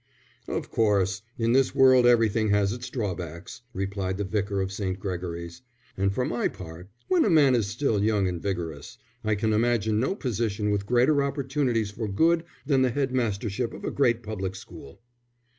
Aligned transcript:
"Of 0.47 0.71
course, 0.71 1.21
in 1.37 1.51
this 1.53 1.75
world 1.75 2.07
everything 2.07 2.49
has 2.49 2.73
its 2.73 2.89
drawbacks," 2.89 3.61
replied 3.71 4.17
the 4.17 4.23
Vicar 4.23 4.59
of 4.59 4.71
St. 4.71 4.99
Gregory's. 4.99 5.61
"And 5.95 6.11
for 6.11 6.25
my 6.25 6.47
part, 6.47 6.89
when 7.07 7.23
a 7.23 7.29
man 7.29 7.53
is 7.53 7.67
still 7.67 8.01
young 8.03 8.27
and 8.27 8.41
vigorous, 8.41 8.97
I 9.23 9.35
can 9.35 9.53
imagine 9.53 9.99
no 9.99 10.15
position 10.15 10.71
with 10.71 10.87
greater 10.87 11.21
opportunities 11.21 11.91
for 11.91 12.07
good 12.07 12.43
than 12.65 12.81
the 12.81 12.89
headmastership 12.91 13.75
of 13.75 13.85
a 13.85 13.91
great 13.91 14.23
public 14.23 14.55
school." 14.55 15.01